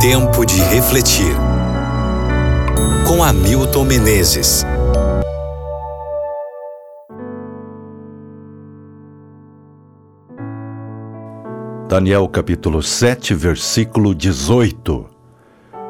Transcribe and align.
Tempo 0.00 0.46
de 0.46 0.58
refletir. 0.62 1.36
Com 3.06 3.22
Hamilton 3.22 3.84
Menezes. 3.84 4.64
Daniel 11.86 12.26
capítulo 12.28 12.82
7, 12.82 13.34
versículo 13.34 14.14
18. 14.14 15.04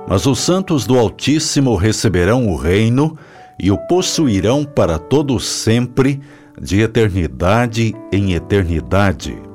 Mas 0.08 0.26
os 0.26 0.40
santos 0.40 0.84
do 0.88 0.98
Altíssimo 0.98 1.76
receberão 1.76 2.48
o 2.48 2.56
reino 2.56 3.16
e 3.60 3.70
o 3.70 3.78
possuirão 3.86 4.64
para 4.64 4.98
todo 4.98 5.38
sempre, 5.38 6.20
de 6.60 6.80
eternidade 6.80 7.94
em 8.12 8.32
eternidade. 8.32 9.49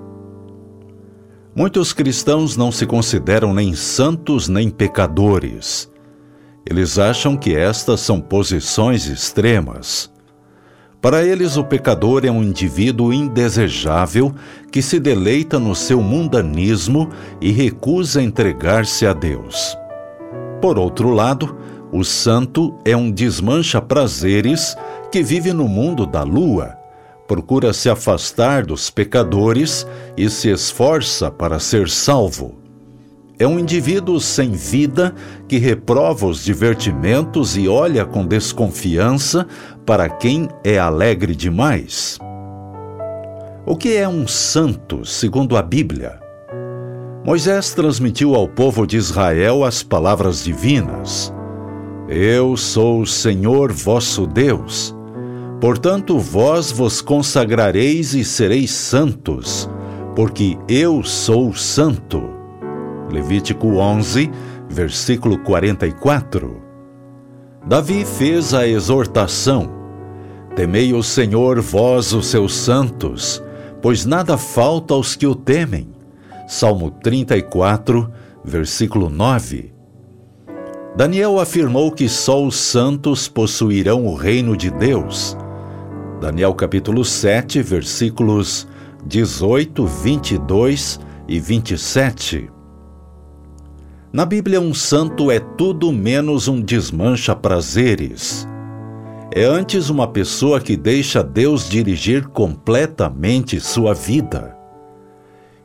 Muitos 1.57 1.93
cristãos 1.93 2.57
não 2.57 2.69
se 2.69 2.85
consideram 2.85 3.53
nem 3.53 3.73
santos 3.73 4.49
nem 4.49 4.69
pecadores. 4.69 5.89
Eles 6.69 6.99
acham 6.99 7.37
que 7.37 7.55
estas 7.55 8.01
são 8.01 8.19
posições 8.19 9.07
extremas. 9.07 10.11
Para 11.01 11.23
eles, 11.23 11.55
o 11.55 11.63
pecador 11.63 12.25
é 12.25 12.29
um 12.29 12.43
indivíduo 12.43 13.13
indesejável 13.13 14.35
que 14.69 14.81
se 14.81 14.99
deleita 14.99 15.57
no 15.57 15.73
seu 15.73 16.01
mundanismo 16.01 17.09
e 17.39 17.51
recusa 17.51 18.21
entregar-se 18.21 19.07
a 19.07 19.13
Deus. 19.13 19.77
Por 20.61 20.77
outro 20.77 21.11
lado, 21.11 21.55
o 21.89 22.03
santo 22.03 22.77
é 22.83 22.97
um 22.97 23.09
desmancha-prazeres 23.09 24.75
que 25.09 25.23
vive 25.23 25.53
no 25.53 25.69
mundo 25.69 26.05
da 26.05 26.21
lua, 26.21 26.75
procura 27.27 27.73
se 27.73 27.89
afastar 27.89 28.65
dos 28.65 28.89
pecadores 28.89 29.85
e 30.15 30.29
se 30.29 30.49
esforça 30.49 31.31
para 31.31 31.59
ser 31.59 31.89
salvo. 31.89 32.55
É 33.37 33.45
um 33.45 33.59
indivíduo 33.59 34.19
sem 34.19 34.51
vida 34.51 35.13
que 35.47 35.57
reprova 35.57 36.25
os 36.25 36.43
divertimentos 36.43 37.57
e 37.57 37.67
olha 37.67 38.05
com 38.05 38.25
desconfiança 38.25 39.45
para 39.85 40.07
quem 40.07 40.47
é 40.63 40.79
alegre 40.79 41.35
demais. 41.35 42.17
O 43.65 43.75
que 43.75 43.97
é 43.97 44.07
um 44.07 44.25
santo, 44.27 45.03
segundo 45.03 45.57
a 45.57 45.61
Bíblia? 45.61 46.19
Moisés 47.25 47.73
transmitiu 47.73 48.35
ao 48.35 48.47
povo 48.47 48.85
de 48.85 48.95
Israel 48.95 49.65
as 49.65 49.83
palavras 49.83 50.43
divinas: 50.43 51.33
Eu 52.07 52.55
sou 52.55 53.01
o 53.01 53.07
Senhor 53.07 53.73
vosso 53.73 54.27
Deus. 54.27 54.94
Portanto, 55.59 56.19
vós 56.19 56.71
vos 56.71 57.01
consagrareis 57.01 58.13
e 58.13 58.23
sereis 58.23 58.71
santos, 58.71 59.69
porque 60.15 60.57
eu 60.67 61.03
sou 61.03 61.53
santo. 61.53 62.29
Levítico 63.09 63.67
11, 63.77 64.29
versículo 64.69 65.39
44. 65.39 66.61
Davi 67.65 68.03
fez 68.05 68.53
a 68.53 68.67
exortação: 68.67 69.69
Temei 70.55 70.93
o 70.93 71.01
Senhor, 71.01 71.61
vós 71.61 72.13
os 72.13 72.27
seus 72.27 72.53
santos, 72.53 73.41
pois 73.81 74.05
nada 74.05 74.37
falta 74.37 74.93
aos 74.93 75.15
que 75.15 75.25
o 75.25 75.33
temem. 75.33 75.89
Salmo 76.47 76.91
34, 76.91 78.11
versículo 78.43 79.09
9. 79.09 79.73
Daniel 80.95 81.39
afirmou 81.39 81.91
que 81.91 82.07
só 82.07 82.43
os 82.43 82.55
santos 82.55 83.27
possuirão 83.27 84.05
o 84.05 84.15
reino 84.15 84.55
de 84.55 84.69
Deus. 84.69 85.35
Daniel 86.19 86.53
capítulo 86.53 87.03
7, 87.03 87.61
versículos 87.61 88.65
18, 89.05 89.85
22 89.85 90.99
e 91.27 91.39
27. 91.39 92.49
Na 94.13 94.25
Bíblia, 94.25 94.61
um 94.61 94.73
santo 94.73 95.29
é 95.29 95.39
tudo 95.39 95.91
menos 95.91 96.47
um 96.47 96.61
desmancha-prazeres. 96.61 98.47
É 99.29 99.43
antes 99.43 99.89
uma 99.89 100.07
pessoa 100.07 100.61
que 100.61 100.77
deixa 100.77 101.21
Deus 101.21 101.67
dirigir 101.67 102.27
completamente 102.27 103.59
sua 103.59 103.93
vida. 103.93 104.55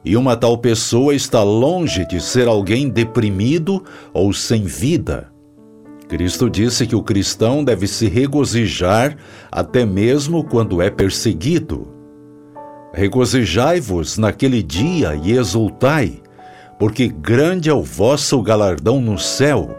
E 0.04 0.16
uma 0.16 0.36
tal 0.36 0.58
pessoa 0.58 1.14
está 1.14 1.44
longe 1.44 2.04
de 2.08 2.20
ser 2.20 2.48
alguém 2.48 2.88
deprimido 2.88 3.84
ou 4.12 4.32
sem 4.32 4.64
vida. 4.64 5.30
Cristo 6.10 6.50
disse 6.50 6.86
que 6.86 6.96
o 6.96 7.02
cristão 7.02 7.64
deve 7.64 7.86
se 7.86 8.08
regozijar 8.08 9.16
até 9.50 9.86
mesmo 9.86 10.44
quando 10.44 10.82
é 10.82 10.90
perseguido. 10.90 11.88
Regozijai-vos 12.92 14.18
naquele 14.18 14.62
dia 14.62 15.14
e 15.14 15.32
exultai 15.32 16.20
porque 16.80 17.08
grande 17.08 17.68
é 17.68 17.74
o 17.74 17.82
vosso 17.82 18.40
galardão 18.40 19.02
no 19.02 19.18
céu. 19.18 19.76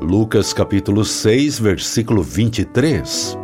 Lucas 0.00 0.52
capítulo 0.52 1.04
6, 1.04 1.60
versículo 1.60 2.20
23. 2.20 3.38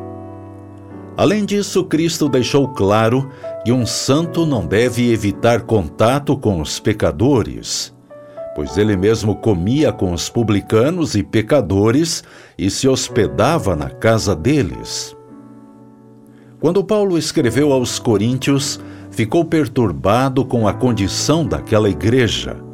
Além 1.16 1.44
disso, 1.44 1.84
Cristo 1.84 2.28
deixou 2.28 2.66
claro 2.68 3.30
que 3.64 3.70
um 3.70 3.86
santo 3.86 4.44
não 4.44 4.66
deve 4.66 5.12
evitar 5.12 5.62
contato 5.62 6.36
com 6.36 6.60
os 6.60 6.80
pecadores, 6.80 7.94
pois 8.58 8.76
ele 8.76 8.96
mesmo 8.96 9.36
comia 9.36 9.92
com 9.92 10.12
os 10.12 10.28
publicanos 10.28 11.14
e 11.14 11.22
pecadores 11.22 12.24
e 12.58 12.68
se 12.68 12.88
hospedava 12.88 13.76
na 13.76 13.88
casa 13.88 14.34
deles. 14.34 15.16
Quando 16.58 16.82
Paulo 16.82 17.16
escreveu 17.16 17.72
aos 17.72 18.00
Coríntios, 18.00 18.80
ficou 19.12 19.44
perturbado 19.44 20.44
com 20.44 20.66
a 20.66 20.74
condição 20.74 21.46
daquela 21.46 21.88
igreja 21.88 22.66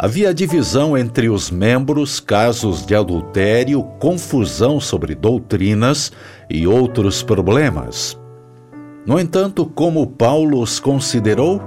Havia 0.00 0.32
divisão 0.32 0.96
entre 0.96 1.28
os 1.28 1.50
membros, 1.50 2.20
casos 2.20 2.86
de 2.86 2.94
adultério, 2.94 3.82
confusão 3.98 4.78
sobre 4.78 5.12
doutrinas 5.12 6.12
e 6.48 6.68
outros 6.68 7.20
problemas. 7.20 8.16
No 9.04 9.18
entanto, 9.18 9.66
como 9.66 10.06
Paulo 10.06 10.62
os 10.62 10.78
considerou? 10.78 11.60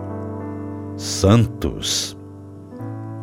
Santos. 0.96 2.21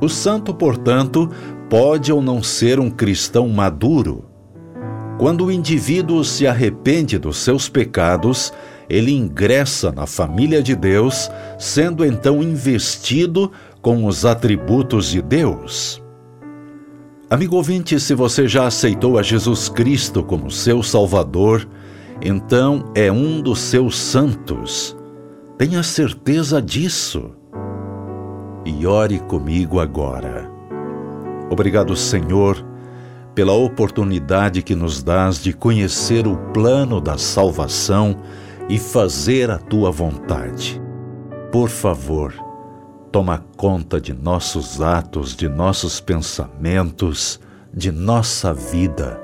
O 0.01 0.09
santo, 0.09 0.55
portanto, 0.55 1.29
pode 1.69 2.13
ou 2.13 2.23
não 2.23 2.43
ser 2.43 2.79
um 2.79 2.91
cristão 2.91 3.49
maduro. 3.49 4.25
Quando 5.19 5.47
o 5.47 5.53
indivíduo 5.53 6.23
se 6.23 6.47
arrepende 6.47 7.19
dos 7.19 7.39
seus 7.39 7.69
pecados, 7.69 8.53
ele 8.89 9.13
ingressa 9.13 9.91
na 9.91 10.07
família 10.07 10.63
de 10.63 10.77
Deus, 10.77 11.29
sendo 11.59 12.05
então 12.05 12.43
investido 12.43 13.51
com 13.83 14.07
os 14.07 14.25
atributos 14.25 15.09
de 15.09 15.21
Deus. 15.21 16.03
Amigo 17.29 17.57
ouvinte, 17.57 17.99
se 18.01 18.15
você 18.15 18.49
já 18.49 18.67
aceitou 18.67 19.19
a 19.19 19.23
Jesus 19.23 19.69
Cristo 19.69 20.23
como 20.23 20.51
seu 20.51 20.83
Salvador, 20.83 21.69
então 22.23 22.91
é 22.95 23.13
um 23.13 23.43
dos 23.43 23.59
seus 23.59 23.99
santos. 23.99 24.97
Tenha 25.59 25.83
certeza 25.83 26.63
disso. 26.63 27.33
E 28.69 28.87
ore 28.87 29.19
comigo 29.21 29.81
agora. 29.81 30.47
Obrigado, 31.51 31.97
Senhor, 31.97 32.63
pela 33.35 33.55
oportunidade 33.55 34.63
que 34.63 34.75
nos 34.75 35.03
dás 35.03 35.43
de 35.43 35.55
conhecer 35.55 36.27
o 36.27 36.37
plano 36.53 37.01
da 37.01 37.17
salvação 37.17 38.15
e 38.69 38.79
fazer 38.79 39.51
a 39.51 39.57
tua 39.57 39.91
vontade. 39.91 40.79
Por 41.51 41.71
favor, 41.71 42.35
toma 43.11 43.43
conta 43.57 43.99
de 43.99 44.13
nossos 44.13 44.83
atos, 44.83 45.35
de 45.35 45.49
nossos 45.49 45.99
pensamentos, 45.99 47.41
de 47.73 47.91
nossa 47.91 48.53
vida. 48.53 49.19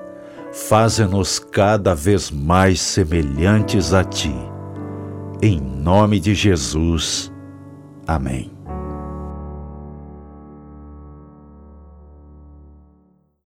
Faze-nos 0.52 1.38
cada 1.38 1.94
vez 1.94 2.30
mais 2.30 2.80
semelhantes 2.80 3.92
a 3.92 4.02
Ti. 4.02 4.34
Em 5.42 5.60
nome 5.60 6.18
de 6.18 6.34
Jesus. 6.34 7.30
Amém. 8.06 8.53